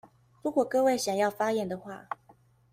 [0.41, 2.07] 如果各位想要發言的話